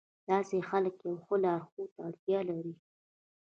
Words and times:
داسې 0.29 0.57
خلک 0.69 0.95
يوه 1.07 1.35
لارښود 1.43 1.89
ته 1.95 1.99
اړتيا 2.07 2.39
لري. 2.49 2.73